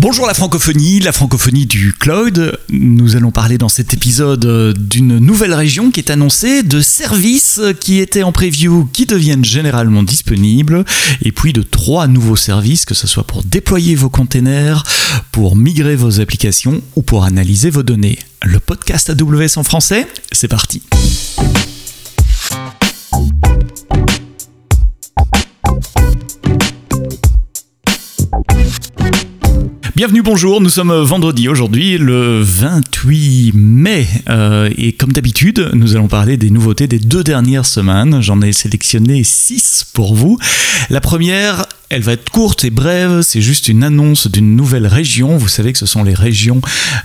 Bonjour 0.00 0.26
la 0.26 0.32
francophonie, 0.32 0.98
la 1.00 1.12
francophonie 1.12 1.66
du 1.66 1.92
cloud. 1.92 2.58
Nous 2.70 3.16
allons 3.16 3.30
parler 3.30 3.58
dans 3.58 3.68
cet 3.68 3.92
épisode 3.92 4.72
d'une 4.78 5.18
nouvelle 5.18 5.52
région 5.52 5.90
qui 5.90 6.00
est 6.00 6.08
annoncée, 6.08 6.62
de 6.62 6.80
services 6.80 7.60
qui 7.80 7.98
étaient 7.98 8.22
en 8.22 8.32
preview 8.32 8.88
qui 8.94 9.04
deviennent 9.04 9.44
généralement 9.44 10.02
disponibles, 10.02 10.86
et 11.20 11.32
puis 11.32 11.52
de 11.52 11.60
trois 11.60 12.06
nouveaux 12.06 12.34
services, 12.34 12.86
que 12.86 12.94
ce 12.94 13.06
soit 13.06 13.24
pour 13.24 13.42
déployer 13.42 13.94
vos 13.94 14.08
containers, 14.08 14.84
pour 15.32 15.54
migrer 15.54 15.96
vos 15.96 16.18
applications 16.18 16.80
ou 16.96 17.02
pour 17.02 17.24
analyser 17.24 17.68
vos 17.68 17.82
données. 17.82 18.18
Le 18.42 18.58
podcast 18.58 19.10
AWS 19.10 19.58
en 19.58 19.64
français, 19.64 20.06
c'est 20.32 20.48
parti. 20.48 20.80
Bienvenue, 30.00 30.22
bonjour, 30.22 30.62
nous 30.62 30.70
sommes 30.70 30.94
vendredi 31.02 31.46
aujourd'hui, 31.46 31.98
le 31.98 32.40
28 32.40 33.52
mai, 33.54 34.08
euh, 34.30 34.70
et 34.78 34.94
comme 34.94 35.12
d'habitude, 35.12 35.72
nous 35.74 35.94
allons 35.94 36.08
parler 36.08 36.38
des 36.38 36.48
nouveautés 36.48 36.86
des 36.86 36.98
deux 36.98 37.22
dernières 37.22 37.66
semaines. 37.66 38.22
J'en 38.22 38.40
ai 38.40 38.54
sélectionné 38.54 39.22
six 39.24 39.84
pour 39.92 40.14
vous. 40.14 40.38
La 40.88 41.02
première, 41.02 41.66
elle 41.90 42.02
va 42.02 42.12
être 42.12 42.30
courte 42.30 42.64
et 42.64 42.70
brève, 42.70 43.22
c'est 43.22 43.40
juste 43.40 43.66
une 43.66 43.82
annonce 43.82 44.28
d'une 44.28 44.54
nouvelle 44.54 44.86
région. 44.86 45.36
Vous 45.36 45.48
savez 45.48 45.72
que 45.72 45.78
ce 45.78 45.86
sont 45.86 46.04
les 46.04 46.14
régions 46.14 46.60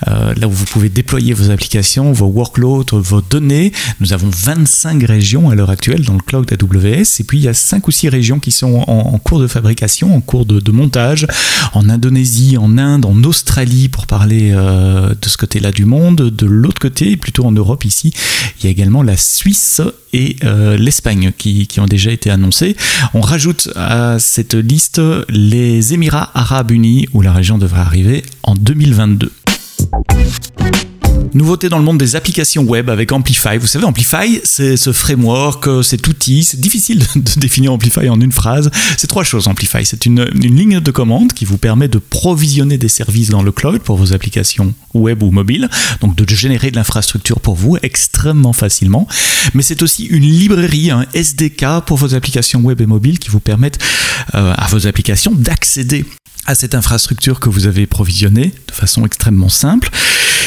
euh, 0.08 0.36
là 0.36 0.48
où 0.48 0.52
vous 0.52 0.66
pouvez 0.66 0.90
déployer 0.90 1.34
vos 1.34 1.50
applications, 1.50 2.12
vos 2.12 2.28
workloads, 2.28 2.86
vos 2.94 3.22
données. 3.22 3.72
Nous 4.00 4.14
avons 4.14 4.30
25 4.30 5.04
régions 5.04 5.50
à 5.50 5.56
l'heure 5.56 5.72
actuelle 5.72 6.06
dans 6.06 6.14
le 6.14 6.20
cloud 6.20 6.46
AWS 6.52 7.20
et 7.20 7.24
puis 7.24 7.40
il 7.40 7.44
y 7.44 7.48
a 7.48 7.56
5 7.56 7.88
ou 7.88 7.92
6 7.92 8.10
régions 8.10 8.40
qui 8.40 8.52
sont 8.52 8.84
en, 8.88 9.18
cours 9.18 9.40
de 9.40 9.48
fabrication, 9.48 10.16
en 10.16 10.22
cours 10.22 10.46
de, 10.46 10.72
montage, 10.72 11.26
en 11.74 11.90
Indonésie, 11.90 12.58
en 12.58 12.78
Inde, 12.78 13.06
en 13.06 13.24
Australie 13.24 13.90
pour 13.90 14.06
parler 14.06 14.52
euh, 14.54 15.16
de 15.20 15.30
ce 15.30 15.38
côté-là 15.38 15.72
du 15.72 15.86
monde. 15.86 16.30
De 16.30 16.46
l'autre 16.46 16.80
côté, 16.80 17.18
plutôt 17.18 17.46
en 17.46 17.52
Europe 17.52 17.86
ici, 17.86 18.14
il 18.60 18.66
y 18.66 18.68
a 18.68 18.70
également 18.70 19.02
la 19.02 19.18
Suisse 19.18 19.82
et 20.16 20.38
euh, 20.46 20.78
l'Espagne 20.78 21.34
qui, 21.38 21.68
ont 21.78 21.86
déjà 21.86 22.10
été 22.10 22.32
annoncés. 22.32 22.78
On 23.14 23.20
rajoute 23.20 23.70
à 23.76 24.18
cette 24.18 24.54
liste 24.54 25.02
les 25.28 25.94
Émirats 25.94 26.32
arabes 26.34 26.72
unis, 26.72 27.08
où 27.14 27.22
la 27.22 27.34
région 27.34 27.58
devrait 27.58 27.82
arriver 27.82 28.24
en 28.44 28.56
2022. 28.56 29.32
Nouveauté 31.36 31.68
dans 31.68 31.80
le 31.80 31.84
monde 31.84 31.98
des 31.98 32.16
applications 32.16 32.64
web 32.64 32.90
avec 32.90 33.12
Amplify. 33.12 33.58
Vous 33.58 33.68
savez, 33.68 33.84
Amplify, 33.84 34.40
c'est 34.46 34.78
ce 34.78 34.94
framework, 34.94 35.68
cet 35.84 36.08
outil. 36.08 36.46
C'est 36.46 36.62
difficile 36.62 37.00
de 37.16 37.40
définir 37.42 37.74
Amplify 37.74 38.08
en 38.08 38.22
une 38.22 38.32
phrase. 38.32 38.72
C'est 38.96 39.08
trois 39.08 39.26
choses, 39.26 39.50
Amplify. 39.50 39.86
C'est 39.86 40.06
une, 40.06 40.24
ligne 40.24 40.80
de 40.80 40.92
commande 40.92 41.34
qui 41.34 41.44
vous 41.44 41.58
permet 41.58 41.90
de 41.90 41.98
provisionner 41.98 42.78
des 42.78 42.88
services 42.88 43.32
dans 43.32 43.44
le 43.44 43.52
cloud 43.52 43.82
pour 43.82 43.98
vos 43.98 44.14
applications 44.14 44.74
web 44.94 45.24
ou 45.24 45.32
mobiles. 45.32 45.70
Donc 46.00 46.16
de 46.16 46.26
générer 46.34 46.72
de 46.72 46.78
l'infrastructure 46.78 47.42
pour 47.42 47.56
vous 47.56 47.76
extrêmement 47.84 48.54
facilement. 48.54 49.06
Mais 49.54 49.62
c'est 49.62 49.82
aussi 49.82 50.06
une 50.06 50.24
librairie, 50.24 50.90
un 50.90 51.06
SDK 51.14 51.82
pour 51.86 51.98
vos 51.98 52.16
applications 52.16 52.62
web 52.62 52.80
et 52.80 52.86
mobiles 52.86 53.20
qui 53.20 53.28
vous 53.28 53.42
permettent 53.42 53.80
euh, 54.36 54.54
à 54.56 54.68
vos 54.70 54.88
applications 54.88 55.34
d'accéder 55.34 56.06
à 56.46 56.56
cette 56.56 56.76
infrastructure 56.76 57.40
que 57.40 57.50
vous 57.50 57.66
avez 57.66 57.88
provisionnée 57.88 58.54
de 58.68 58.74
façon 58.74 59.06
extrêmement 59.06 59.50
simple. 59.50 59.90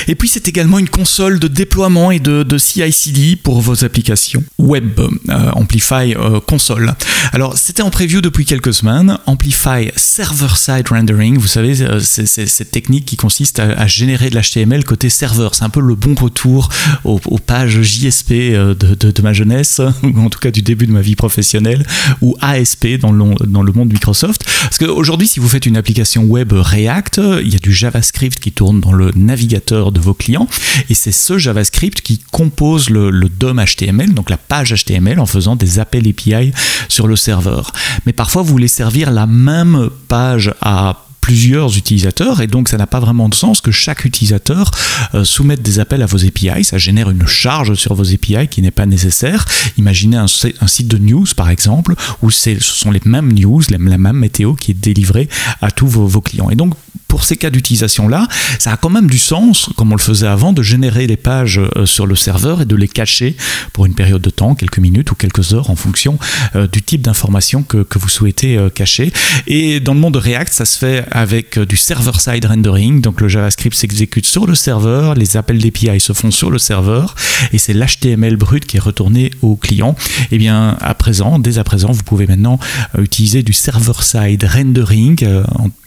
Et 0.08 0.14
puis 0.14 0.28
c'est 0.28 0.48
également 0.48 0.78
une 0.78 0.88
console 0.88 1.38
de 1.38 1.48
déploiement 1.48 2.10
et 2.10 2.18
de, 2.18 2.58
CI/CD 2.58 3.36
pour 3.36 3.60
vos 3.60 3.84
applications 3.84 4.42
web, 4.58 4.98
euh, 4.98 5.50
Amplify 5.52 6.14
euh, 6.16 6.40
console. 6.40 6.94
Alors 7.32 7.58
c'était 7.58 7.82
en 7.82 7.90
preview 7.90 8.22
depuis 8.22 8.46
quelques 8.46 8.72
semaines. 8.72 9.18
Amplify 9.26 9.90
server-side 9.96 10.88
rendering, 10.88 11.36
vous 11.36 11.46
savez, 11.46 11.82
euh, 11.82 12.00
c'est 12.00 12.26
cette 12.26 12.70
technique 12.70 13.04
qui 13.04 13.16
consiste 13.16 13.60
à, 13.60 13.86
générer 13.86 14.30
de 14.30 14.38
l'HTML 14.38 14.82
côté 14.84 15.10
serveur. 15.10 15.54
C'est 15.54 15.64
un 15.64 15.68
peu 15.68 15.80
le 15.80 15.94
bon 15.94 16.14
retour 16.14 16.70
aux, 17.04 17.18
pages 17.38 17.82
JSP 17.82 18.32
de, 18.32 19.22
ma 19.22 19.32
jeunesse, 19.34 19.80
ou 20.02 20.20
en 20.20 20.30
tout 20.30 20.38
cas 20.38 20.50
du 20.50 20.62
début 20.62 20.86
de 20.86 20.92
ma 20.92 21.02
vie 21.02 21.16
professionnelle, 21.16 21.86
ou 22.22 22.34
ASP 22.40 22.98
dans 22.98 23.12
le, 23.12 23.34
dans 23.46 23.62
le 23.62 23.72
monde 23.72 23.92
Microsoft. 23.92 24.44
Parce 24.62 24.78
qu'aujourd'hui, 24.78 25.28
si 25.28 25.38
vous 25.38 25.48
faites 25.48 25.66
une 25.66 25.76
application 25.76 26.24
web 26.24 26.52
React, 26.52 27.20
il 27.42 27.52
y 27.52 27.56
a 27.56 27.58
du 27.58 27.72
JavaScript 27.72 28.38
qui 28.38 28.52
tourne 28.52 28.80
dans 28.80 28.92
le 28.92 29.12
navigateur 29.14 29.92
vos 29.98 30.14
clients, 30.14 30.48
et 30.88 30.94
c'est 30.94 31.12
ce 31.12 31.38
JavaScript 31.38 32.00
qui 32.00 32.18
compose 32.30 32.90
le, 32.90 33.10
le 33.10 33.28
DOM 33.28 33.62
HTML, 33.64 34.14
donc 34.14 34.30
la 34.30 34.36
page 34.36 34.74
HTML, 34.74 35.20
en 35.20 35.26
faisant 35.26 35.56
des 35.56 35.78
appels 35.78 36.08
API 36.08 36.52
sur 36.88 37.06
le 37.06 37.16
serveur. 37.16 37.72
Mais 38.06 38.12
parfois, 38.12 38.42
vous 38.42 38.50
voulez 38.50 38.68
servir 38.68 39.10
la 39.10 39.26
même 39.26 39.90
page 40.08 40.54
à 40.60 41.07
plusieurs 41.28 41.76
utilisateurs 41.76 42.40
et 42.40 42.46
donc 42.46 42.70
ça 42.70 42.78
n'a 42.78 42.86
pas 42.86 43.00
vraiment 43.00 43.28
de 43.28 43.34
sens 43.34 43.60
que 43.60 43.70
chaque 43.70 44.06
utilisateur 44.06 44.70
euh, 45.12 45.24
soumette 45.24 45.60
des 45.60 45.78
appels 45.78 46.00
à 46.00 46.06
vos 46.06 46.24
API. 46.24 46.64
Ça 46.64 46.78
génère 46.78 47.10
une 47.10 47.26
charge 47.26 47.74
sur 47.74 47.94
vos 47.94 48.14
API 48.14 48.48
qui 48.48 48.62
n'est 48.62 48.70
pas 48.70 48.86
nécessaire. 48.86 49.44
Imaginez 49.76 50.16
un, 50.16 50.26
site 50.26 50.88
de 50.88 50.96
news 50.96 51.26
par 51.36 51.50
exemple 51.50 51.94
où 52.22 52.30
ce 52.30 52.58
sont 52.60 52.90
les 52.90 53.02
mêmes 53.04 53.30
news, 53.34 53.60
la 53.68 53.76
même 53.76 54.10
météo 54.16 54.54
qui 54.54 54.70
est 54.70 54.80
délivrée 54.80 55.28
à 55.60 55.70
tous 55.70 55.86
vos, 55.86 56.06
vos 56.06 56.22
clients. 56.22 56.48
Et 56.48 56.54
donc 56.54 56.72
pour 57.08 57.24
ces 57.24 57.36
cas 57.36 57.50
d'utilisation-là, 57.50 58.26
ça 58.58 58.72
a 58.72 58.76
quand 58.76 58.90
même 58.90 59.08
du 59.08 59.18
sens, 59.18 59.70
comme 59.76 59.92
on 59.92 59.96
le 59.96 60.00
faisait 60.00 60.26
avant, 60.26 60.52
de 60.52 60.62
générer 60.62 61.06
les 61.06 61.16
pages 61.16 61.58
euh, 61.58 61.86
sur 61.86 62.06
le 62.06 62.14
serveur 62.14 62.62
et 62.62 62.64
de 62.66 62.76
les 62.76 62.88
cacher 62.88 63.34
pour 63.72 63.86
une 63.86 63.94
période 63.94 64.20
de 64.20 64.30
temps, 64.30 64.54
quelques 64.54 64.78
minutes 64.78 65.10
ou 65.10 65.14
quelques 65.14 65.54
heures, 65.54 65.70
en 65.70 65.76
fonction 65.76 66.18
euh, 66.54 66.66
du 66.66 66.82
type 66.82 67.00
d'information 67.00 67.62
que, 67.62 67.86
vous 67.98 68.08
souhaitez 68.08 68.58
cacher. 68.74 69.12
Et 69.48 69.80
dans 69.80 69.92
le 69.92 69.98
monde 69.98 70.14
de 70.14 70.18
React, 70.18 70.52
ça 70.52 70.64
se 70.64 70.78
fait 70.78 71.04
avec 71.18 71.58
du 71.58 71.76
server-side 71.76 72.44
rendering, 72.44 73.00
donc 73.00 73.20
le 73.20 73.26
JavaScript 73.26 73.74
s'exécute 73.74 74.24
sur 74.24 74.46
le 74.46 74.54
serveur, 74.54 75.14
les 75.14 75.36
appels 75.36 75.58
d'API 75.58 75.98
se 75.98 76.12
font 76.12 76.30
sur 76.30 76.48
le 76.48 76.58
serveur, 76.58 77.16
et 77.52 77.58
c'est 77.58 77.74
l'HTML 77.74 78.36
brut 78.36 78.64
qui 78.64 78.76
est 78.76 78.80
retourné 78.80 79.32
au 79.42 79.56
client. 79.56 79.96
Et 80.30 80.36
eh 80.36 80.38
bien, 80.38 80.76
à 80.80 80.94
présent, 80.94 81.40
dès 81.40 81.58
à 81.58 81.64
présent, 81.64 81.90
vous 81.90 82.04
pouvez 82.04 82.28
maintenant 82.28 82.60
utiliser 82.96 83.42
du 83.42 83.52
server-side 83.52 84.44
rendering 84.44 85.16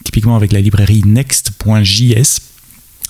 typiquement 0.03 0.35
avec 0.35 0.51
la 0.51 0.59
librairie 0.59 1.03
next.js 1.05 2.50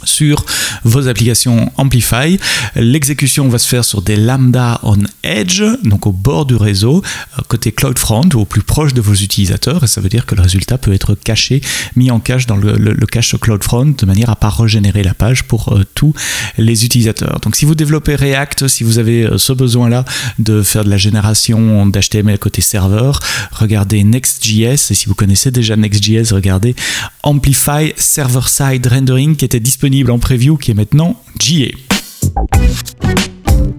sur 0.04 0.46
vos 0.84 1.08
applications 1.08 1.72
Amplify. 1.78 2.40
L'exécution 2.76 3.48
va 3.48 3.58
se 3.58 3.68
faire 3.68 3.86
sur 3.86 4.02
des 4.02 4.16
lambda 4.16 4.80
on 4.84 4.98
edge, 5.24 5.64
donc 5.84 6.08
au 6.08 6.12
bord 6.12 6.46
du 6.46 6.56
réseau, 6.56 7.04
euh, 7.38 7.42
côté 7.48 7.72
CloudFront, 7.72 8.30
au 8.34 8.46
plus 8.46 8.62
proche 8.62 8.94
de 8.94 9.02
vos 9.02 9.14
utilisateurs, 9.14 9.84
et 9.84 9.88
ça 9.88 10.02
veut 10.02 10.10
dire 10.10 10.26
que 10.26 10.36
le 10.36 10.42
résultat 10.42 10.78
peut 10.78 10.94
être 10.94 11.16
caché, 11.16 11.62
mis 11.96 12.12
en 12.12 12.20
cache 12.20 12.48
dans 12.48 12.58
le, 12.58 12.94
cache 13.06 13.36
CloudFront, 13.40 13.96
de 13.98 14.06
manière 14.06 14.30
à 14.30 14.36
pas 14.36 14.50
régénérer 14.50 15.04
la 15.04 15.14
page 15.14 15.44
pour 15.44 15.74
euh, 15.74 15.84
tous 15.96 16.14
les 16.58 16.86
utilisateurs. 16.86 17.40
Donc 17.42 17.56
si 17.56 17.66
vous 17.66 17.76
développez 17.76 18.16
React, 18.16 18.68
si 18.68 18.84
vous 18.84 18.98
avez 18.98 19.24
euh, 19.24 19.38
ce 19.38 19.54
besoin-là 19.54 20.06
de 20.40 20.64
faire 20.64 20.84
de 20.84 20.90
la 20.90 20.98
génération 20.98 21.86
d'HTML 21.86 22.40
côté 22.40 22.62
serveur, 22.62 23.20
regardez 23.52 24.04
Next.js, 24.04 24.92
et 24.92 24.94
si 24.94 25.06
vous 25.08 25.16
connaissez 25.16 25.52
déjà 25.52 25.76
Next.js, 25.76 26.34
regardez 26.34 26.76
Amplify 27.24 27.94
Server-Side 27.96 28.88
Rendering 28.88 29.36
qui 29.36 29.46
était 29.46 29.60
disponible 29.60 29.91
en 30.10 30.20
preview 30.20 30.58
qui 30.58 30.72
est 30.72 30.74
maintenant 30.74 31.22
GA. 31.38 31.76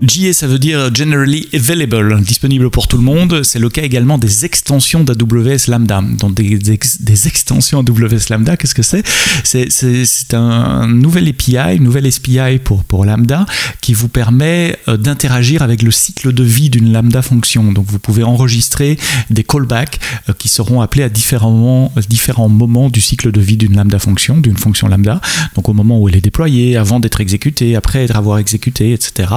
GA, 0.02 0.32
ça 0.32 0.46
veut 0.46 0.58
dire 0.58 0.92
Generally 0.94 1.48
Available, 1.54 2.20
disponible 2.22 2.70
pour 2.70 2.88
tout 2.88 2.96
le 2.96 3.02
monde. 3.02 3.42
C'est 3.42 3.58
le 3.58 3.68
cas 3.68 3.82
également 3.82 4.18
des 4.18 4.44
extensions 4.44 5.04
d'AWS 5.04 5.68
Lambda. 5.68 6.02
Donc 6.18 6.34
des, 6.34 7.26
extensions 7.26 7.80
AWS 7.80 8.30
Lambda, 8.30 8.56
qu'est-ce 8.56 8.74
que 8.74 8.82
c'est? 8.82 9.04
C'est 9.44 10.34
un 10.34 10.88
nouvel 10.88 11.28
API, 11.28 11.76
une 11.76 11.84
nouvelle 11.84 12.10
SPI 12.10 12.58
pour, 12.62 12.84
pour 12.84 13.04
Lambda 13.04 13.46
qui 13.80 13.94
vous 13.94 14.08
permet 14.08 14.76
euh, 14.88 14.96
d'interagir 14.96 15.62
avec 15.62 15.82
le 15.82 15.90
cycle 15.90 16.32
de 16.32 16.44
vie 16.44 16.70
d'une 16.70 16.92
Lambda 16.92 17.22
fonction. 17.22 17.72
Donc 17.72 17.86
vous 17.88 17.98
pouvez 17.98 18.22
enregistrer 18.22 18.98
des 19.30 19.44
callbacks 19.44 20.00
euh, 20.28 20.32
qui 20.36 20.48
seront 20.48 20.80
appelés 20.80 21.04
à 21.04 21.08
différents 21.08 21.50
moments, 21.50 21.92
différents 22.08 22.48
moments 22.48 22.88
du 22.88 23.00
cycle 23.00 23.30
de 23.30 23.40
vie 23.40 23.56
d'une 23.56 23.76
Lambda 23.76 23.98
fonction, 23.98 24.38
d'une 24.38 24.56
fonction 24.56 24.88
Lambda. 24.88 25.20
Donc 25.54 25.68
au 25.68 25.72
moment 25.72 26.00
où 26.00 26.08
elle 26.08 26.16
est 26.16 26.20
déployée, 26.20 26.76
avant 26.76 27.00
d'être 27.00 27.20
exécutée, 27.20 27.76
après 27.76 28.10
avoir 28.10 28.38
exécuté, 28.38 28.92
etc. 28.92 29.28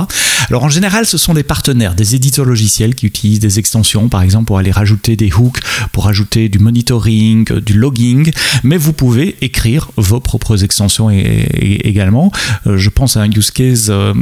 Alors 0.50 0.64
en 0.64 0.70
général, 0.70 1.06
ce 1.06 1.18
sont 1.18 1.34
des 1.34 1.44
partenaires, 1.44 1.96
des 1.96 2.16
éditeurs 2.16 2.46
logiciels 2.46 2.96
qui 2.96 3.06
utilisent 3.08 3.40
des 3.40 3.60
extensions, 3.60 4.10
par 4.10 4.22
exemple 4.22 4.46
pour 4.46 4.58
aller 4.58 4.72
rajouter 4.72 5.16
des 5.16 5.32
hooks, 5.32 5.60
pour 5.92 6.08
ajouter 6.08 6.50
du 6.50 6.60
monitoring, 6.60 7.52
euh, 7.52 7.62
du 7.62 7.74
logging, 7.74 8.32
mais 8.64 8.78
vous 8.78 8.94
pouvez 8.94 9.36
écrire 9.42 9.90
vos 9.98 10.20
propres 10.20 10.64
extensions 10.64 11.10
également. 11.10 12.32
Euh, 12.68 12.78
je 12.78 12.90
pense 12.90 13.18
à 13.18 13.22
un 13.22 13.32
use 13.32 13.52
case 13.52 13.88
euh, 13.90 14.14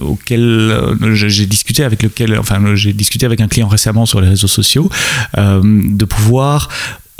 auquel 0.00 0.74
j'ai 1.12 1.46
discuté 1.46 1.84
avec 1.84 2.02
lequel, 2.02 2.38
enfin 2.38 2.74
j'ai 2.74 2.92
discuté 2.92 3.26
avec 3.26 3.40
un 3.40 3.48
client 3.48 3.68
récemment 3.68 4.06
sur 4.06 4.20
les 4.20 4.28
réseaux 4.28 4.48
sociaux, 4.48 4.90
de 5.36 6.04
pouvoir 6.04 6.68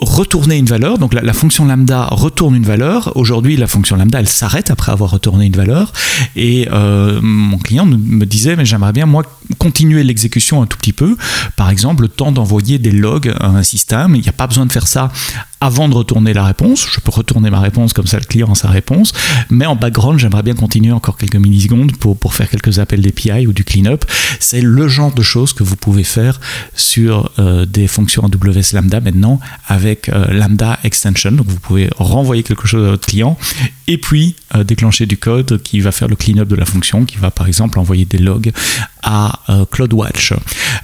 retourner 0.01 0.57
une 0.57 0.67
valeur. 0.67 0.99
Donc 0.99 1.15
la, 1.15 1.33
fonction 1.33 1.65
lambda 1.65 2.07
retourne 2.11 2.57
une 2.57 2.65
valeur. 2.65 3.13
Aujourd'hui, 3.17 3.57
la 3.57 3.67
fonction 3.67 3.97
lambda, 3.97 4.21
elle 4.21 4.29
s'arrête 4.29 4.71
après 4.71 4.93
avoir 4.93 5.11
retourné 5.11 5.47
une 5.47 5.57
valeur. 5.57 5.93
Et 6.37 6.69
euh, 6.73 7.21
mon 7.23 7.59
client 7.59 7.87
me 7.87 8.25
disait, 8.25 8.57
mais 8.57 8.65
j'aimerais 8.65 8.93
bien, 8.93 9.07
moi, 9.07 9.23
continuer 9.59 10.03
l'exécution 10.05 10.63
un 10.63 10.67
tout 10.67 10.79
petit 10.79 10.93
peu. 10.93 11.17
Par 11.57 11.71
exemple, 11.71 12.03
le 12.03 12.09
temps 12.09 12.33
d'envoyer 12.33 12.79
des 12.79 12.93
logs 12.93 13.35
à 13.41 13.49
un 13.49 13.63
système. 13.63 14.15
Il 14.15 14.23
n'y 14.23 14.29
a 14.29 14.33
pas 14.33 14.47
besoin 14.47 14.67
de 14.67 14.73
faire 14.73 14.87
ça 14.87 15.11
avant 15.61 15.89
de 15.89 15.95
retourner 15.95 16.33
la 16.33 16.45
réponse. 16.45 16.87
Je 16.91 17.01
peux 17.01 17.11
retourner 17.11 17.51
ma 17.51 17.61
réponse 17.61 17.93
comme 17.93 18.07
ça 18.07 18.19
le 18.19 18.25
client 18.25 18.51
a 18.51 18.55
sa 18.55 18.69
réponse, 18.69 19.13
mais 19.51 19.67
en 19.67 19.77
background, 19.77 20.19
j'aimerais 20.19 20.43
bien 20.43 20.55
continuer 20.55 20.93
encore 20.93 21.17
quelques 21.17 21.37
millisecondes 21.37 21.97
pour, 21.97 22.17
pour 22.17 22.35
faire 22.35 22.49
quelques 22.49 22.79
appels 22.79 23.03
d'API 23.03 23.47
ou 23.47 23.53
du 23.53 23.65
cleanup. 23.65 24.05
C'est 24.39 24.63
le 24.63 24.89
genre 24.89 25.13
de 25.13 25.23
choses 25.23 25.53
que 25.53 25.63
vous 25.63 25.77
pouvez 25.77 26.05
faire 26.05 26.41
sur 26.75 27.31
euh, 27.39 27.67
des 27.67 27.87
fonctions 27.87 28.25
AWS 28.25 28.75
Lambda 28.75 29.01
maintenant 29.01 29.41
avec 29.69 30.09
euh, 30.09 30.33
Lambda 30.33 30.79
Extension. 30.85 31.33
Donc 31.33 31.47
vous 31.49 31.61
pouvez 31.61 31.91
renvoyer 31.97 32.43
quelque 32.43 32.67
chose 32.67 32.87
à 32.87 32.91
votre 32.91 33.07
client 33.07 33.37
et 33.87 33.99
puis 33.99 34.37
euh, 34.55 34.65
déclencher 34.65 35.07
du 35.07 35.17
code 35.17 35.63
qui 35.63 35.81
va 35.81 35.93
faire 35.93 36.09
le 36.09 36.17
cleanup 36.17 36.49
de 36.49 36.57
la 36.57 36.65
fonction, 36.65 37.05
qui 37.05 37.19
va 37.19 37.31
par 37.31 37.47
exemple 37.47 37.79
envoyer 37.79 38.05
des 38.05 38.19
logs 38.19 38.53
à 39.03 39.40
CloudWatch. 39.71 40.35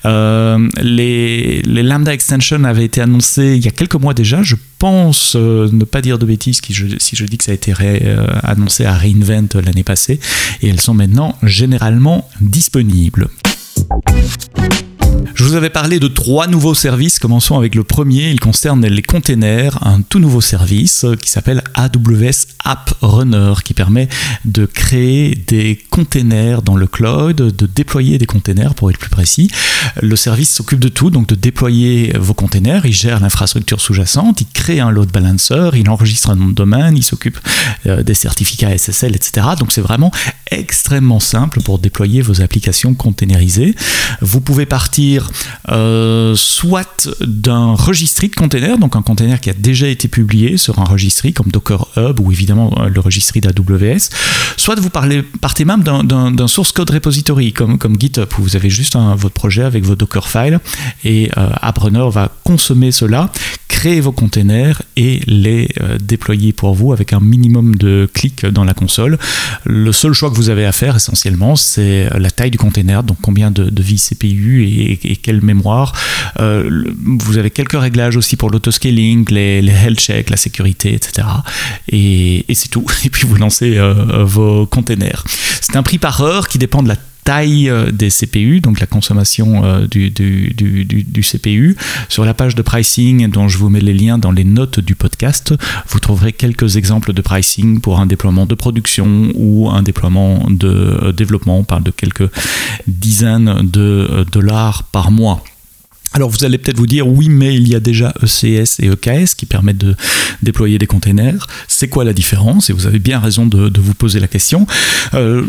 les, 0.05 1.63
les 1.63 1.83
Lambda 1.83 2.13
Extension 2.13 2.65
avaient 2.65 2.85
été 2.85 3.01
annoncés 3.01 3.57
il 3.57 3.65
y 3.65 3.69
a 3.69 3.71
quelques 3.71 3.95
mois 3.95 4.15
déjà. 4.15 4.43
Je 4.43 4.57
pense 4.79 5.35
euh, 5.37 5.69
ne 5.73 5.85
pas 5.85 6.01
dire 6.01 6.19
de 6.19 6.27
bêtises 6.27 6.61
si 6.63 6.75
je, 6.75 7.25
dis 7.25 7.39
que 7.39 7.45
ça 7.45 7.53
a 7.53 7.55
été 7.55 7.73
euh, 7.81 8.27
annoncé 8.43 8.85
à 8.85 8.95
Reinvent 8.95 9.49
l'année 9.65 9.85
passée 9.85 10.21
et 10.63 10.69
elles 10.69 10.81
sont 10.81 10.95
maintenant 10.95 11.37
généralement 11.43 12.29
disponibles. 12.41 13.29
Je 15.37 15.45
vous 15.45 15.53
avais 15.53 15.69
parlé 15.69 16.01
de 16.01 16.09
trois 16.09 16.47
nouveaux 16.47 16.73
services. 16.73 17.19
Commençons 17.19 17.59
avec 17.59 17.75
le 17.75 17.85
premier. 17.85 18.31
Il 18.31 18.41
concerne 18.41 18.87
les 18.87 19.03
containers, 19.03 19.87
un 19.87 20.01
tout 20.01 20.19
nouveau 20.19 20.41
service 20.41 21.05
qui 21.21 21.31
s'appelle 21.31 21.63
AWS 21.75 22.47
App 22.65 22.95
Runner 23.03 23.53
qui 23.63 23.75
permet 23.75 24.09
de 24.47 24.65
créer 24.65 25.35
des 25.35 25.79
containers 25.91 26.63
dans 26.63 26.75
le 26.75 26.87
cloud, 26.87 27.37
de 27.37 27.67
déployer 27.67 28.17
des 28.17 28.25
containers 28.25 28.75
pour 28.75 28.89
être 28.89 28.99
plus 28.99 29.11
précis. 29.11 29.51
Le 30.01 30.17
service 30.17 30.51
s'occupe 30.51 30.81
de 30.81 30.89
tout, 30.89 31.11
donc 31.11 31.27
de 31.27 31.35
déployer 31.35 32.17
vos 32.19 32.33
containers. 32.33 32.87
Il 32.87 32.95
gère 32.95 33.21
l'infrastructure 33.21 33.83
sous-jacente, 33.83 34.41
il 34.41 34.47
crée 34.47 34.81
un 34.81 34.91
load 34.91 35.13
balancer, 35.13 35.69
il 35.75 35.91
enregistre 35.91 36.31
un 36.31 36.37
nom 36.37 36.49
de 36.49 36.55
domaine, 36.55 36.97
il 36.97 37.05
s'occupe 37.05 37.39
euh, 37.85 38.03
des 38.03 38.15
certificats 38.15 38.77
SSL, 38.77 39.15
etc. 39.15 39.49
Donc 39.59 39.71
c'est 39.73 39.83
vraiment 39.83 40.11
extrêmement 40.51 41.21
simple 41.21 41.61
pour 41.61 41.79
déployer 41.79 42.23
vos 42.23 42.41
applications 42.41 42.95
containerisées. 42.95 43.75
Vous 44.23 44.41
pouvez 44.41 44.65
partir 44.65 45.26
euh, 45.69 46.35
soit 46.35 47.09
d'un 47.21 47.75
registry 47.75 48.29
de 48.29 48.35
container, 48.35 48.79
donc 48.79 48.97
un 48.97 49.03
container 49.03 49.41
qui 49.41 49.51
a 49.51 49.55
déjà 49.55 49.89
été 49.89 50.09
publié 50.09 50.57
sur 50.57 50.79
un 50.79 50.85
registry 50.85 51.33
comme 51.33 51.49
Docker 51.49 51.87
Hub 51.97 52.21
ou 52.21 52.33
évidemment 52.33 52.73
euh, 52.79 52.89
le 52.89 53.01
registry 53.01 53.41
d'AWS, 53.41 54.11
soit 54.57 54.79
vous 54.79 54.91
partez 54.91 55.65
même 55.65 55.83
d'un 55.83 56.49
source 56.49 56.73
code 56.73 56.91
repository 56.91 57.53
comme, 57.53 57.79
GitHub 57.99 58.29
où 58.39 58.43
vous 58.43 58.57
avez 58.57 58.71
juste 58.71 58.97
un, 58.97 59.15
votre 59.15 59.35
projet 59.35 59.63
avec 59.63 59.85
vos 59.85 59.97
Docker 59.97 60.29
files 60.29 60.61
et 61.05 61.31
euh, 61.37 61.49
va 62.11 62.33
consommer 62.45 62.93
cela, 62.93 63.31
créer 63.69 64.01
vos 64.01 64.13
containers 64.13 64.83
et 64.97 65.21
les 65.27 65.69
euh, 65.81 65.99
déployer 65.99 66.53
pour 66.53 66.75
vous 66.75 66.93
avec 66.93 67.13
un 67.13 67.21
minimum 67.21 67.75
de 67.77 68.09
clics 68.13 68.47
dans 68.47 68.65
la 68.65 68.75
console. 68.75 69.19
Le 69.65 69.93
seul 69.93 70.13
choix 70.13 70.31
que 70.31 70.37
vous 70.37 70.51
avez 70.51 70.65
à 70.65 70.73
faire 70.73 70.97
essentiellement, 70.97 71.57
c'est 71.57 72.09
la 72.19 72.31
taille 72.31 72.51
du 72.51 72.59
container, 72.59 73.03
donc 73.03 73.19
combien 73.23 73.51
de, 73.51 73.69
de 73.69 73.83
vie 73.83 73.97
CPU 73.97 74.65
et 74.65 75.16
quelle 75.17 75.43
mémoire. 75.43 75.93
Euh, 76.41 76.85
vous 76.97 77.39
avez 77.39 77.51
quelques 77.51 77.79
réglages 77.79 78.17
aussi 78.17 78.37
pour 78.37 78.51
l'autoscaling, 78.51 79.25
les, 79.31 79.63
les 79.63 79.73
health 79.73 79.99
checks, 79.99 80.31
la 80.31 80.37
sécurité, 80.37 80.95
etc. 80.95 81.27
Et, 81.89 82.45
c'est 82.55 82.69
tout. 82.69 82.87
Et 83.05 83.11
puis 83.11 83.27
vous 83.27 83.37
lancez 83.37 83.77
euh, 83.79 84.25
vos 84.25 84.67
containers. 84.67 85.25
C'est 85.61 85.77
un 85.77 85.83
prix 85.83 85.99
par 85.99 86.23
heure 86.23 86.49
qui 86.49 86.59
dépend 86.59 86.83
de 86.83 86.89
la 86.89 86.97
taille 87.27 87.69
euh, 87.69 87.91
des 87.91 88.09
CPU, 88.09 88.61
donc 88.61 88.81
la 88.81 88.87
consommation 88.87 89.87
du, 89.91 90.11
du, 90.11 91.21
CPU. 91.21 91.77
Sur 92.09 92.25
la 92.25 92.33
page 92.33 92.55
de 92.55 92.63
pricing, 92.63 93.29
dont 93.29 93.49
je 93.49 93.59
vous 93.59 93.69
mets 93.69 93.81
les 93.81 93.93
liens 93.93 94.17
dans 94.17 94.31
les 94.31 94.45
notes 94.45 94.81
du 94.81 94.95
podcast, 94.95 95.53
vous 95.89 95.99
trouverez 95.99 96.33
quelques 96.33 96.77
exemples 96.77 97.13
de 97.13 97.21
pricing 97.21 97.81
pour 97.81 98.01
un 98.01 98.07
déploiement 98.07 98.47
de 98.47 98.55
production 98.55 99.33
ou 99.35 99.69
un 99.69 99.83
déploiement 99.83 100.47
de 100.49 101.13
développement. 101.13 101.59
On 101.59 101.65
parle 101.65 101.83
de 101.83 101.91
quelques 101.91 102.31
dizaines 102.87 103.69
de 103.69 104.25
dollars 104.31 104.85
par 104.85 105.11
mois. 105.11 105.43
Alors 106.13 106.31
vous 106.31 106.45
allez 106.45 106.59
peut-être 106.59 106.79
vous 106.79 106.87
dire 106.87 107.07
oui 107.07 107.29
mais 107.29 107.55
il 107.55 107.69
y 107.69 107.75
a 107.75 107.81
déjà 107.81 108.15
ECS 108.23 108.81
et 108.81 108.89
EKS 108.89 109.35
qui 109.37 109.47
permettent 109.47 109.79
de 109.79 109.95
déployer 110.43 110.79
des 110.79 110.87
containers. 110.87 111.47
C'est 111.69 111.89
quoi 111.89 112.05
la 112.05 112.13
différence? 112.13 112.71
Et 112.71 112.73
vous 112.73 112.87
avez 112.87 112.99
bien 112.99 113.19
raison 113.19 113.47
de, 113.47 113.71
vous 113.79 113.95
poser 113.95 114.21
la 114.21 114.29
question. 114.29 114.67
Euh, 115.15 115.45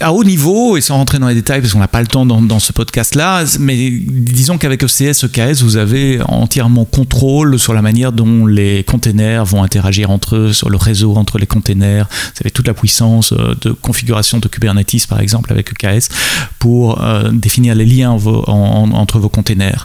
à 0.00 0.12
haut 0.12 0.24
niveau, 0.24 0.76
et 0.76 0.80
sans 0.80 0.96
rentrer 0.96 1.18
dans 1.18 1.28
les 1.28 1.34
détails 1.34 1.60
parce 1.60 1.72
qu'on 1.72 1.78
n'a 1.78 1.88
pas 1.88 2.00
le 2.00 2.06
temps 2.06 2.26
dans, 2.26 2.58
ce 2.58 2.72
podcast-là, 2.72 3.44
mais 3.58 3.90
disons 3.90 4.58
qu'avec 4.58 4.82
ECS, 4.82 5.24
EKS, 5.24 5.62
vous 5.62 5.76
avez 5.76 6.20
entièrement 6.26 6.84
contrôle 6.84 7.58
sur 7.58 7.74
la 7.74 7.82
manière 7.82 8.12
dont 8.12 8.46
les 8.46 8.84
containers 8.84 9.44
vont 9.44 9.62
interagir 9.62 10.10
entre 10.10 10.36
eux, 10.36 10.52
sur 10.52 10.70
le 10.70 10.76
réseau 10.76 11.16
entre 11.16 11.38
les 11.38 11.46
containers. 11.46 12.08
Vous 12.08 12.40
avez 12.42 12.50
toute 12.50 12.66
la 12.66 12.74
puissance 12.74 13.32
euh, 13.32 13.54
de 13.60 13.72
configuration 13.72 14.38
de 14.38 14.48
Kubernetes 14.48 15.06
par 15.08 15.20
exemple 15.20 15.52
avec 15.52 15.72
EKS 15.72 16.08
pour 16.58 17.02
euh, 17.02 17.30
définir 17.32 17.74
les 17.74 17.86
liens 17.86 18.10
entre 18.10 19.18
vos 19.18 19.28
containers 19.28 19.79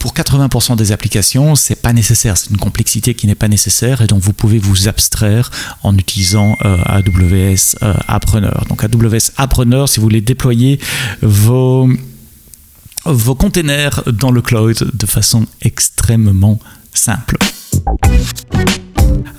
pour 0.00 0.14
80% 0.14 0.76
des 0.76 0.92
applications, 0.92 1.54
c'est 1.54 1.76
pas 1.76 1.92
nécessaire, 1.92 2.36
c'est 2.38 2.50
une 2.50 2.56
complexité 2.56 3.14
qui 3.14 3.26
n'est 3.26 3.34
pas 3.34 3.48
nécessaire 3.48 4.00
et 4.00 4.06
donc 4.06 4.22
vous 4.22 4.32
pouvez 4.32 4.58
vous 4.58 4.88
abstraire 4.88 5.50
en 5.82 5.96
utilisant 5.96 6.56
euh, 6.64 6.78
AWS 6.86 7.76
euh, 7.82 7.94
AppRunner. 8.08 8.50
Donc 8.68 8.82
AWS 8.82 9.32
AppRunner, 9.36 9.84
si 9.86 10.00
vous 10.00 10.04
voulez 10.04 10.22
déployer 10.22 10.80
vos 11.20 11.88
vos 13.04 13.34
containers 13.34 14.02
dans 14.06 14.30
le 14.30 14.42
cloud 14.42 14.90
de 14.92 15.06
façon 15.06 15.46
extrêmement 15.62 16.58
simple. 16.94 17.36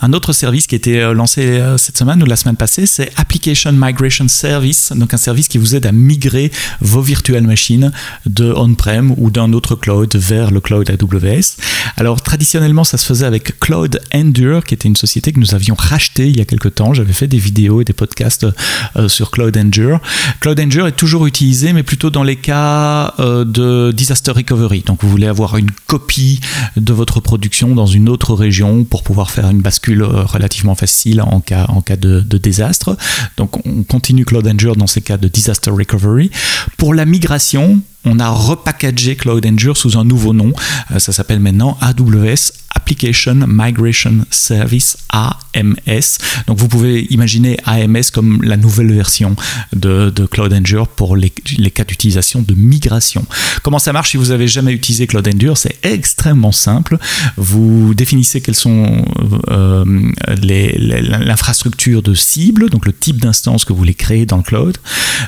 Un 0.04 0.14
autre 0.14 0.34
service 0.34 0.66
qui 0.66 0.74
a 0.74 0.78
été 0.78 1.00
euh, 1.00 1.14
lancé 1.14 1.42
euh, 1.42 1.78
cette 1.78 1.96
semaine 1.96 2.24
ou 2.24 2.26
la 2.26 2.36
semaine 2.36 2.56
passée, 2.56 2.88
c'est 2.88 3.12
Application 3.18 3.72
Migration 3.72 4.28
Service, 4.28 4.92
donc 4.96 5.14
un 5.14 5.18
service 5.18 5.48
qui 5.48 5.60
vous 5.60 5.76
aide 5.76 5.86
à 5.86 5.92
migrer 5.92 6.52
vos 6.80 7.02
virtuelles 7.02 7.46
machines 7.46 7.92
de 8.26 8.52
on-prem 8.52 9.14
ou 9.18 9.30
d'un 9.30 9.54
autre 9.54 9.76
cloud 9.76 10.16
vers 10.16 10.50
le 10.50 10.60
cloud 10.60 10.90
AWS. 10.90 11.58
Alors 11.98 12.20
traditionnellement, 12.22 12.84
ça 12.84 12.98
se 12.98 13.06
faisait 13.06 13.28
avec 13.28 13.60
Cloud 13.60 14.02
Endure, 14.12 14.64
qui 14.64 14.74
était 14.74 14.88
une 14.88 14.96
société 14.96 15.34
que 15.34 15.40
nous 15.40 15.54
avions 15.54 15.76
rachetée 15.78 16.30
il 16.30 16.38
y 16.38 16.42
a 16.42 16.46
quelques 16.46 16.74
temps. 16.74 16.96
J'avais 16.96 17.14
fait 17.14 17.28
des 17.28 17.38
vidéos 17.38 17.82
et 17.82 17.86
des 17.86 17.94
podcasts 17.94 18.48
euh, 18.96 19.08
sur 19.08 19.30
Cloud 19.30 19.56
Endure. 19.56 20.00
Cloud 20.40 20.60
Endure 20.60 20.88
est 20.88 20.94
toujours 20.94 21.28
utilisé, 21.28 21.74
mais 21.74 21.84
plutôt 21.84 22.10
dans 22.10 22.24
les 22.24 22.38
cas 22.38 23.14
de 23.20 23.92
disaster 23.92 24.32
recovery. 24.32 24.82
Donc 24.84 25.04
vous 25.04 25.10
voulez 25.10 25.28
avoir 25.28 25.58
une 25.58 25.70
copie 25.86 26.40
de 26.76 26.92
votre 26.92 27.20
production 27.20 27.76
dans 27.76 27.86
une 27.86 28.10
autre 28.10 28.34
région 28.34 28.84
pour 28.84 29.04
pouvoir 29.04 29.30
faire 29.30 29.48
une 29.50 29.62
bascule 29.62 29.91
euh, 30.00 30.24
relativement 30.24 30.76
facile 30.76 31.22
en 31.22 31.40
cas, 31.42 31.66
en 31.70 31.82
cas 31.82 31.96
de, 31.96 32.22
désastre. 32.22 32.98
Donc 33.38 33.66
on 33.66 33.84
continue 33.84 34.26
Cloud 34.26 34.48
dans 34.78 34.88
ces 34.88 35.02
cas 35.02 35.18
de 35.18 35.28
disaster 35.28 35.72
recovery. 35.72 36.32
Pour 36.78 36.94
la 36.94 37.06
migration, 37.06 37.82
on 38.06 38.20
a 38.20 38.30
repackagé 38.30 39.16
Cloud 39.16 39.46
Endure 39.46 39.78
sous 39.78 39.98
un 39.98 40.04
nouveau 40.04 40.34
nom. 40.34 40.54
Euh, 40.92 41.00
ça 41.00 41.12
s'appelle 41.12 41.40
maintenant 41.40 41.78
AWS 41.82 42.52
Application 42.74 43.36
Migration 43.48 44.26
Service 44.30 44.98
AMS. 45.10 46.18
Donc 46.48 46.58
vous 46.58 46.68
pouvez 46.68 47.04
imaginer 47.12 47.58
AMS 47.66 48.12
comme 48.14 48.42
la 48.44 48.58
nouvelle 48.58 48.92
version 48.92 49.36
de, 49.74 50.12
Cloud 50.30 50.54
Endure 50.54 50.88
pour 50.88 51.16
les, 51.16 51.30
cas 51.30 51.84
d'utilisation 51.84 52.42
de 52.42 52.54
migration. 52.54 53.26
Comment 53.62 53.80
ça 53.80 53.94
marche 53.94 54.12
si 54.12 54.18
vous 54.18 54.28
n'avez 54.28 54.48
jamais 54.48 54.72
utilisé 54.72 55.06
Cloud 55.06 55.28
Endure 55.28 55.58
C'est 55.58 55.78
extrêmement 55.84 56.52
simple. 56.52 56.98
Vous 57.38 57.94
définissez 57.94 58.42
quelles 58.42 58.56
sont 58.56 59.06
euh, 59.50 59.86
l'infrastructure 60.28 62.02
de 62.02 62.14
cible, 62.14 62.70
donc 62.70 62.86
le 62.86 62.94
type 62.94 63.22
d'instance 63.22 63.66
que 63.66 63.74
vous 63.74 63.80
voulez 63.80 63.94
créer 63.94 64.26
dans 64.26 64.38
le 64.38 64.44
cloud. 64.44 64.78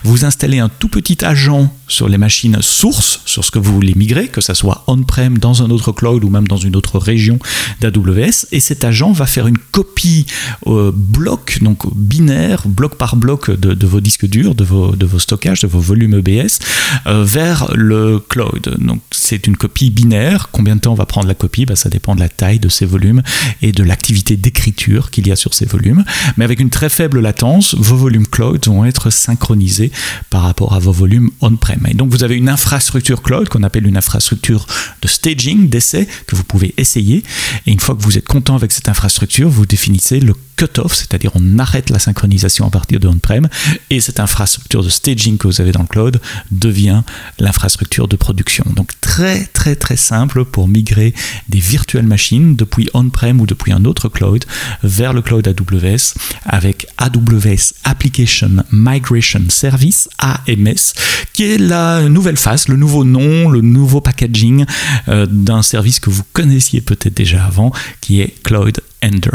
Vous 0.04 0.26
installez 0.26 0.60
un 0.60 0.70
tout 0.70 0.90
petit 0.90 1.24
agent 1.24 1.72
sur 1.88 2.10
les 2.10 2.18
machines 2.18 2.56
sources, 2.64 3.22
sur 3.26 3.44
ce 3.44 3.52
que 3.52 3.60
vous 3.60 3.74
voulez 3.74 3.94
migrer, 3.96 4.28
que 4.28 4.42
ce 4.42 4.54
soit 4.54 4.84
on-prem, 4.88 5.38
dans 5.38 5.64
un 5.64 5.70
autre 5.70 5.92
cloud 5.92 6.24
ou 6.24 6.30
même 6.30 6.48
dans 6.48 6.58
une 6.58 6.76
autre 6.76 7.00
région 7.00 7.40
d'AWS. 7.82 8.48
Et 8.52 8.60
cet 8.60 8.84
agent 8.84 9.12
va 9.12 9.26
faire 9.26 9.48
une 9.48 9.58
copie 9.58 10.26
euh, 10.68 10.92
bloc, 10.94 11.60
donc 11.62 11.86
binaire, 11.96 12.68
bloc 12.68 12.96
par 12.96 13.16
bloc 13.16 13.52
de, 13.52 13.86
vos 13.86 14.02
disques 14.02 14.28
durs, 14.28 14.56
de 14.56 14.64
vos, 14.64 14.96
de 14.96 15.06
vos 15.06 15.20
stockages, 15.20 15.62
de 15.62 15.68
vos 15.68 15.80
volumes 15.80 16.16
EBS, 16.16 16.60
euh, 17.08 17.24
vers 17.24 17.72
le 17.76 18.20
cloud. 18.20 18.76
Donc 18.80 19.02
c'est 19.12 19.48
une 19.48 19.58
copie 19.58 19.90
binaire. 19.90 20.50
Combien 20.52 20.76
de 20.76 20.82
temps 20.82 20.94
va 20.94 21.06
prendre 21.06 21.28
la 21.28 21.36
copie? 21.36 21.66
Bah, 21.66 21.76
Ça 21.76 21.90
dépend 21.90 22.16
de 22.16 22.20
la 22.20 22.30
taille 22.30 22.60
de 22.60 22.70
ces 22.70 22.86
volumes 22.86 23.22
et 23.62 23.72
de 23.72 23.84
l'activité 23.84 24.38
d'écriture 24.38 25.12
qu'il 25.12 25.28
y 25.28 25.32
a 25.32 25.36
sur 25.36 25.54
ces 25.54 25.66
volumes. 25.66 26.04
Mais 26.38 26.46
avec 26.46 26.60
une 26.60 26.70
très 26.70 26.90
faible 26.90 27.20
latence, 27.20 27.76
vos 27.76 27.96
volumes 27.96 28.28
cloud 28.28 28.66
vont 28.68 28.86
être 28.86 29.10
synchronisés 29.10 29.92
par 30.30 30.44
rapport 30.44 30.74
à 30.74 30.80
vos 30.80 30.92
volumes 30.92 31.30
on-prem. 31.42 31.86
Et 31.90 31.94
donc 31.94 32.10
vous 32.10 32.24
avez 32.24 32.36
une 32.36 32.50
infrastructure 32.54 33.22
cloud 33.22 33.50
qu'on 33.50 33.64
appelle 33.64 33.88
une 33.88 33.98
infrastructure 33.98 34.66
de 35.02 35.08
staging, 35.08 35.70
d'essai, 35.70 36.08
que 36.28 36.36
vous 36.36 36.44
pouvez 36.44 36.74
essayer. 36.78 37.24
Et 37.66 37.72
une 37.72 37.80
fois 37.80 37.96
que 37.96 38.02
vous 38.02 38.18
êtes 38.18 38.28
content 38.28 38.56
avec 38.56 38.72
cette 38.72 38.88
infrastructure, 38.88 39.50
vous 39.50 39.66
définissez 39.66 40.20
le 40.20 40.34
cut-off, 40.56 40.94
c'est-à-dire 40.94 41.32
on 41.36 41.60
arrête 41.60 41.90
la 41.90 42.00
synchronisation 42.00 42.68
à 42.68 42.70
partir 42.70 43.00
de 43.00 43.08
on-prem, 43.08 43.48
et 43.90 44.00
cette 44.00 44.20
infrastructure 44.20 44.84
de 44.84 44.90
staging 44.90 45.38
que 45.38 45.48
vous 45.48 45.62
avez 45.62 45.72
dans 45.72 45.82
le 45.82 45.88
cloud 45.88 46.22
devient 46.52 47.02
l'infrastructure 47.40 48.08
de 48.08 48.16
production. 48.16 48.66
Donc 48.76 48.92
très 49.02 49.46
très 49.46 49.76
très 49.76 49.98
simple 49.98 50.46
pour 50.46 50.68
migrer 50.68 51.14
des 51.50 51.60
virtuelles 51.60 52.06
machines 52.06 52.56
depuis 52.56 52.90
on-prem 52.94 53.42
ou 53.42 53.46
depuis 53.46 53.72
un 53.72 53.86
autre 53.86 54.10
cloud 54.10 54.46
vers 54.84 55.14
le 55.14 55.22
cloud 55.22 55.48
AWS 55.48 56.14
avec 56.46 56.88
AWS 56.98 57.74
Application 57.84 58.64
Migration 58.72 59.42
Service 59.50 60.10
AMS 60.20 60.94
qui 61.34 61.44
est 61.44 61.58
la 61.58 62.08
nouvelle 62.10 62.38
le 62.68 62.76
nouveau 62.76 63.06
nom, 63.06 63.50
le 63.50 63.62
nouveau 63.62 64.02
packaging 64.02 64.66
euh, 65.08 65.26
d'un 65.30 65.62
service 65.62 66.00
que 66.00 66.10
vous 66.10 66.24
connaissiez 66.34 66.82
peut-être 66.82 67.14
déjà 67.14 67.46
avant 67.46 67.72
qui 68.02 68.20
est 68.20 68.44
Cloud 68.44 68.82
Ender. 69.02 69.30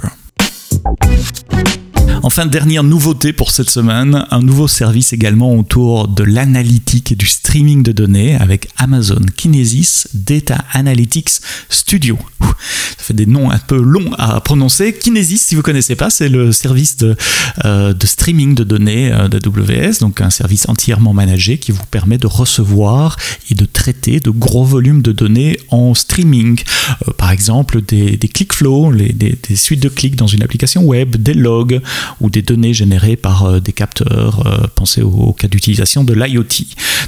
Enfin, 2.23 2.47
dernière 2.47 2.83
nouveauté 2.83 3.33
pour 3.33 3.53
cette 3.53 3.71
semaine, 3.71 4.27
un 4.31 4.41
nouveau 4.41 4.67
service 4.67 5.13
également 5.13 5.55
autour 5.55 6.09
de 6.09 6.25
l'analytique 6.25 7.13
et 7.13 7.17
du 7.17 7.27
streaming 7.27 7.83
de 7.85 7.93
données 7.93 8.35
avec 8.35 8.69
Amazon 8.77 9.21
Kinesis 9.37 10.09
Data 10.15 10.65
Analytics 10.73 11.31
Studio. 11.69 12.19
Ça 12.41 13.05
fait 13.05 13.15
des 13.15 13.27
noms 13.27 13.51
un 13.51 13.59
peu 13.59 13.81
longs 13.81 14.13
à 14.19 14.41
prononcer. 14.41 14.93
Kinesis, 14.93 15.39
si 15.39 15.55
vous 15.55 15.61
ne 15.61 15.65
connaissez 15.65 15.95
pas, 15.95 16.11
c'est 16.11 16.29
le 16.29 16.51
service 16.51 16.97
de, 16.97 17.17
euh, 17.65 17.95
de, 17.95 18.07
streaming 18.07 18.55
de 18.55 18.65
données 18.65 19.13
euh, 19.13 19.29
d'AWS, 19.29 20.01
donc 20.01 20.21
un 20.21 20.31
service 20.31 20.69
entièrement 20.69 21.15
managé 21.15 21.59
qui 21.59 21.73
vous 21.73 21.85
permet 21.91 22.19
de 22.19 22.27
recevoir 22.27 23.17
et 23.51 23.55
de 23.55 23.65
traiter 23.65 24.21
de 24.21 24.31
gros 24.31 24.65
volumes 24.65 25.03
de 25.03 25.13
données 25.13 25.59
en 25.71 25.95
streaming. 25.95 26.61
Euh, 27.07 27.13
par 27.17 27.31
exemple, 27.31 27.81
des, 27.81 28.17
des 28.17 28.29
des, 28.29 29.39
des 29.49 29.57
suites 29.57 29.83
de 29.83 29.89
clics 29.89 30.17
dans 30.17 30.27
une 30.27 30.43
application 30.43 30.85
web, 30.85 31.17
des 31.17 31.35
logs, 31.35 31.81
ou 32.21 32.31
des 32.31 32.43
données 32.43 32.75
générées 32.75 33.17
par 33.17 33.45
euh, 33.45 33.61
des 33.61 33.73
capteurs. 33.73 34.47
Euh, 34.47 34.67
pensez 34.75 35.03
au, 35.03 35.33
cas 35.33 35.49
d'utilisation 35.49 36.05
de 36.05 36.15
l'IoT. 36.15 36.45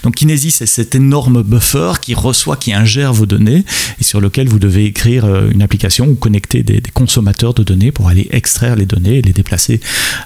Donc 0.02 0.16
Kinesis, 0.16 0.52
c'est 0.52 0.66
cet 0.66 0.94
énorme 0.94 1.42
buffer 1.42 1.92
qui 2.00 2.14
reçoit, 2.14 2.56
qui 2.56 2.72
ingère 2.72 3.12
vos 3.12 3.26
données 3.26 3.64
et 4.00 4.04
sur 4.04 4.20
lequel 4.20 4.48
vous 4.48 4.58
devez 4.58 4.84
écrire 4.84 5.24
euh, 5.24 5.50
une 5.50 5.62
application 5.62 6.06
ou 6.06 6.14
connecter 6.14 6.62
des, 6.62 6.80
consommateurs 6.92 7.54
de 7.54 7.62
données 7.62 7.92
pour 7.92 8.08
aller 8.08 8.28
extraire 8.30 8.76
les 8.76 8.86
données 8.86 9.18
et 9.18 9.22
les 9.22 9.32
déplacer 9.32 9.80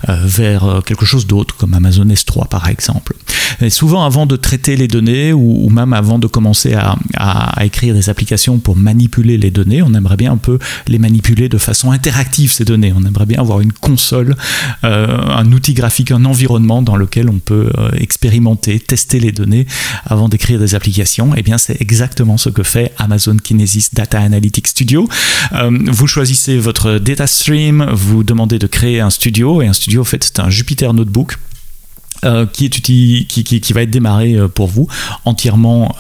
vers 0.09 0.81
quelque 0.87 1.05
chose 1.05 1.27
d'autre, 1.27 1.57
comme 1.57 1.75
Amazon 1.75 2.07
S3 2.07 2.49
par 2.49 2.69
exemple. 2.69 3.15
Et 3.61 3.71
souvent, 3.71 4.05
avant 4.05 4.27
de 4.27 4.37
traiter 4.37 4.77
les 4.77 4.89
données 4.89 5.33
ou, 5.33 5.69
même 5.71 5.93
avant 5.93 6.19
de 6.19 6.27
commencer 6.27 6.75
à, 6.75 7.65
écrire 7.65 7.95
des 7.95 8.09
applications 8.11 8.59
pour 8.59 8.77
manipuler 8.77 9.39
les 9.39 9.51
données, 9.51 9.83
on 9.83 9.95
aimerait 9.95 10.17
bien 10.17 10.33
un 10.33 10.37
peu 10.37 10.59
les 10.87 10.99
manipuler 10.99 11.49
de 11.49 11.59
façon 11.59 11.93
interactive, 11.93 12.53
ces 12.53 12.65
données. 12.65 12.93
On 12.97 13.05
aimerait 13.05 13.27
bien 13.27 13.41
avoir 13.41 13.61
une 13.61 13.73
console 13.73 14.37
un 14.83 15.53
outil 15.53 15.75
graphique, 15.75 16.11
un 16.11 16.25
environnement 16.25 16.83
dans 16.83 16.97
lequel 16.97 17.29
on 17.29 17.39
peut 17.39 17.71
euh, 17.79 17.91
expérimenter, 17.99 18.79
tester 18.81 19.21
les 19.21 19.33
données 19.33 19.67
avant 20.05 20.29
d'écrire 20.29 20.59
des 20.59 20.75
applications. 20.75 21.35
Et 21.35 21.39
eh 21.41 21.43
bien, 21.43 21.59
c'est 21.59 21.81
exactement 21.81 22.37
ce 22.37 22.49
que 22.49 22.63
fait 22.63 22.93
Amazon 22.99 23.37
Kinesis 23.37 23.91
Data 23.93 24.21
Analytics 24.21 24.69
Studio. 24.69 25.09
Euh, 25.53 25.71
vous 25.87 26.07
choisissez 26.07 26.59
votre 26.59 26.99
data 26.99 27.27
stream, 27.27 27.87
vous 27.93 28.25
demandez 28.25 28.59
de 28.59 28.67
créer 28.67 29.01
un 29.01 29.11
studio 29.11 29.63
et 29.63 29.67
un 29.67 29.73
studio, 29.73 30.03
en 30.03 30.05
fait, 30.05 30.25
c'est 30.25 30.41
un 30.41 30.51
Jupyter 30.51 30.93
Notebook. 30.93 31.39
qui, 32.53 33.73
va 33.75 33.83
être 33.83 33.91
démarré 33.91 34.39
pour 34.55 34.69
vous, 34.69 34.89
entièrement 35.27 35.95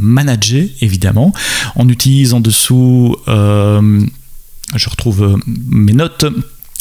managé 0.00 0.74
évidemment. 0.82 1.32
On 1.76 1.88
utilise 1.88 2.34
en 2.34 2.40
dessous, 2.40 3.16
je 3.26 4.88
retrouve 4.90 5.38
mes 5.46 5.94
notes, 5.94 6.26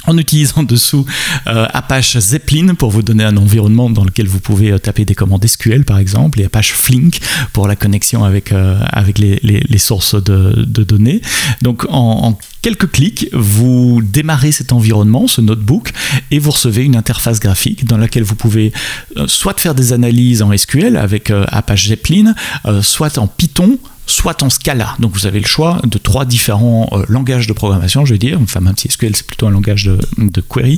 en 0.07 0.17
utilisant 0.17 0.63
dessous 0.63 1.05
euh, 1.47 1.67
Apache 1.73 2.17
Zeppelin 2.17 2.75
pour 2.75 2.91
vous 2.91 3.01
donner 3.03 3.23
un 3.23 3.37
environnement 3.37 3.89
dans 3.89 4.03
lequel 4.03 4.27
vous 4.27 4.39
pouvez 4.39 4.71
euh, 4.71 4.79
taper 4.79 5.05
des 5.05 5.15
commandes 5.15 5.45
SQL 5.45 5.85
par 5.85 5.99
exemple, 5.99 6.41
et 6.41 6.45
Apache 6.45 6.73
Flink 6.73 7.19
pour 7.53 7.67
la 7.67 7.75
connexion 7.75 8.23
avec, 8.23 8.51
euh, 8.51 8.79
les, 9.17 9.77
sources 9.77 10.15
de, 10.15 10.65
données. 10.83 11.21
Donc 11.61 11.85
en, 11.89 12.37
quelques 12.61 12.91
clics, 12.91 13.27
vous 13.33 14.01
démarrez 14.03 14.51
cet 14.51 14.73
environnement, 14.73 15.27
ce 15.27 15.41
notebook, 15.41 15.91
et 16.31 16.39
vous 16.39 16.51
recevez 16.51 16.83
une 16.83 16.95
interface 16.95 17.39
graphique 17.39 17.85
dans 17.85 17.97
laquelle 17.97 18.23
vous 18.23 18.35
pouvez 18.35 18.71
soit 19.27 19.59
faire 19.59 19.75
des 19.75 19.93
analyses 19.93 20.41
en 20.41 20.55
SQL 20.55 20.97
avec 20.97 21.31
Apache 21.47 21.87
Zeppelin, 21.87 22.35
soit 22.81 23.17
en 23.17 23.27
Python, 23.27 23.79
soit 24.11 24.43
en 24.43 24.49
Scala. 24.49 24.95
Donc 24.99 25.13
vous 25.13 25.25
avez 25.25 25.39
le 25.39 25.45
choix 25.45 25.79
de 25.83 25.97
trois 25.97 26.25
différents 26.25 26.89
euh, 26.91 27.03
langages 27.07 27.47
de 27.47 27.53
programmation, 27.53 28.05
je 28.05 28.13
vais 28.13 28.19
dire, 28.19 28.39
enfin 28.41 28.59
même 28.59 28.75
si 28.77 28.89
SQL 28.89 29.15
c'est 29.15 29.25
plutôt 29.25 29.47
un 29.47 29.51
langage 29.51 29.89
de, 30.17 30.41
query, 30.41 30.77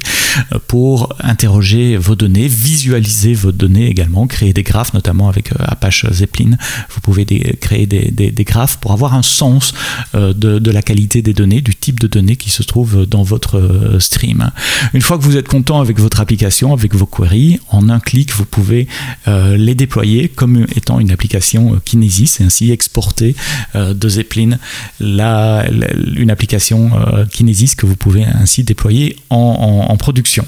euh, 0.51 0.59
pour 0.67 1.15
interroger 1.19 1.97
vos 1.97 2.15
données, 2.15 2.47
visualiser 2.47 3.33
vos 3.33 3.51
données 3.51 3.87
également, 3.87 4.27
créer 4.27 4.53
des 4.53 4.63
graphes, 4.63 4.93
notamment 4.93 5.29
avec 5.29 5.51
euh, 5.51 5.55
Apache 5.59 6.05
Zeppelin. 6.11 6.57
Vous 6.89 7.01
pouvez 7.01 7.25
créer 7.59 7.87
des, 7.87 8.43
graphes 8.43 8.77
pour 8.77 8.91
avoir 8.91 9.13
un 9.13 9.23
sens 9.23 9.73
de, 10.13 10.71
la 10.71 10.81
qualité 10.81 11.21
des 11.21 11.33
données, 11.33 11.61
du 11.61 11.75
type 11.75 11.99
de 11.99 12.07
données 12.07 12.35
qui 12.35 12.49
se 12.49 12.61
trouve 12.63 13.05
dans 13.05 13.23
votre 13.23 13.97
stream. 13.99 14.51
Une 14.93 15.01
fois 15.01 15.17
que 15.17 15.23
vous 15.23 15.37
êtes 15.37 15.47
content 15.47 15.79
avec 15.79 15.99
votre 15.99 16.19
application, 16.19 16.73
avec 16.73 16.93
vos 16.93 17.05
queries, 17.05 17.59
en 17.69 17.89
un 17.89 17.99
clic, 17.99 18.33
vous 18.33 18.45
pouvez 18.45 18.87
les 19.27 19.75
déployer 19.75 20.27
comme 20.27 20.65
étant 20.75 20.99
une 20.99 21.11
application 21.11 21.79
Kinesis 21.85 22.41
et 22.41 22.43
ainsi 22.43 22.71
exporter 22.71 23.22
euh, 23.75 23.93
de 23.93 24.09
Zeppelin, 24.09 24.57
une 24.99 26.29
application 26.29 26.91
euh, 26.93 27.25
Kinesis 27.25 27.75
que 27.75 27.85
vous 27.85 27.95
pouvez 27.95 28.25
ainsi 28.25 28.63
déployer 28.63 29.17
en, 29.29 29.95
production. 29.97 30.45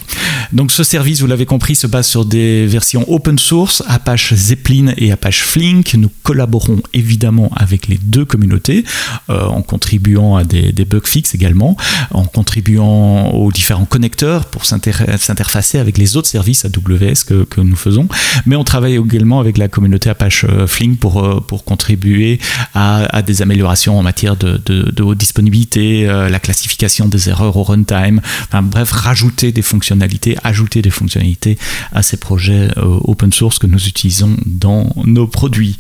Donc 0.52 0.72
ce 0.72 0.84
service, 0.84 1.22
vous 1.22 1.28
l'avez 1.28 1.46
compris, 1.46 1.76
se 1.76 1.88
base 1.88 2.08
sur 2.08 2.26
des 2.26 2.66
versions 2.66 3.06
open 3.08 3.38
source, 3.40 3.84
Apache 3.88 4.34
Zeppelin 4.34 4.92
et 4.98 5.12
Apache 5.12 5.44
Flink. 5.44 5.94
Nous 5.94 6.12
collaborons 6.24 6.82
évidemment 6.94 7.50
avec 7.56 7.88
les 7.88 7.98
deux 7.98 8.26
communautés 8.26 8.84
euh, 9.30 9.46
en 9.46 9.62
contribuant 9.62 10.36
à 10.36 10.44
des, 10.44 10.74
bug 10.86 11.08
fixes 11.08 11.36
également, 11.36 11.78
en 12.12 12.26
contribuant 12.26 13.30
aux 13.30 13.52
différents 13.52 13.86
connecteurs 13.86 14.46
pour 14.46 14.66
s'interfacer 14.66 15.78
avec 15.78 15.98
les 15.98 16.18
autres 16.18 16.28
services 16.28 16.66
AWS 16.66 17.24
que, 17.26 17.62
nous 17.62 17.76
faisons. 17.76 18.08
Mais 18.46 18.56
on 18.56 18.64
travaille 18.64 18.96
également 18.96 19.40
avec 19.40 19.58
la 19.58 19.68
communauté 19.70 20.10
Apache 20.10 20.46
Flink 20.68 21.00
pour 21.00 21.64
contribuer 21.66 22.40
à, 22.74 23.22
des 23.22 23.42
améliorations 23.42 23.98
en 23.98 24.04
matière 24.04 24.36
de, 24.36 25.02
haute 25.02 25.18
disponibilité, 25.18 26.08
euh, 26.08 26.30
la 26.30 26.40
classification 26.40 27.08
des 27.08 27.30
erreurs 27.30 27.58
au 27.58 27.64
runtime, 27.64 28.22
enfin 28.44 28.62
bref, 28.62 28.92
rajouter 28.92 29.52
des 29.52 29.62
fonctionnalités, 29.62 30.38
ajouter 30.44 30.82
des 30.82 30.90
fonctionnalités 30.90 31.58
à 31.94 32.04
ces 32.04 32.18
projets 32.18 32.70
euh, 32.78 33.00
open 33.04 33.32
source 33.32 33.60
que 33.60 33.68
nous 33.68 33.88
utilisons 33.88 34.36
dans 34.46 34.90
nos 35.06 35.28
produits. 35.28 35.78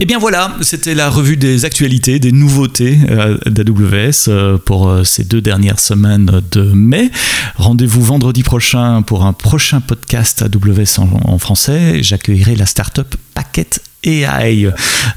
Et 0.00 0.06
bien 0.06 0.18
voilà, 0.18 0.56
c'était 0.60 0.94
la 0.94 1.08
revue 1.08 1.36
des 1.36 1.64
actualités, 1.64 2.18
des 2.18 2.32
nouveautés 2.32 2.98
euh, 3.10 3.38
d'AWS 3.46 4.58
pour 4.64 4.92
ces 5.04 5.24
deux 5.24 5.40
dernières 5.40 5.80
semaines 5.80 6.42
de 6.50 6.62
mai. 6.62 7.10
Rendez-vous 7.56 8.02
vendredi 8.02 8.42
prochain 8.42 9.02
pour 9.02 9.24
un 9.24 9.32
prochain 9.32 9.80
podcast 9.80 10.42
AWS 10.42 10.98
en, 10.98 11.32
en 11.32 11.38
français. 11.38 12.02
J'accueillerai 12.02 12.56
la 12.56 12.66
startup 12.66 13.14
Packet 13.34 13.83
AI 14.04 14.68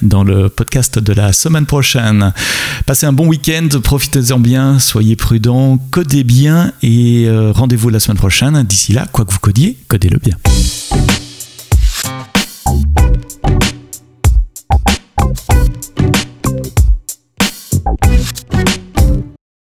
dans 0.01 0.23
le 0.23 0.49
podcast 0.49 0.99
de 0.99 1.13
la 1.13 1.33
semaine 1.33 1.65
prochaine. 1.65 2.33
Passez 2.85 3.05
un 3.05 3.13
bon 3.13 3.27
week-end, 3.27 3.67
profitez-en 3.83 4.39
bien, 4.39 4.79
soyez 4.79 5.15
prudents, 5.15 5.77
codez 5.91 6.23
bien 6.23 6.71
et 6.81 7.25
euh, 7.27 7.51
rendez-vous 7.51 7.89
la 7.89 7.99
semaine 7.99 8.17
prochaine. 8.17 8.63
D'ici 8.63 8.93
là, 8.93 9.05
quoi 9.11 9.25
que 9.25 9.31
vous 9.31 9.39
codiez, 9.39 9.77
codez-le 9.87 10.19
bien. 10.19 10.37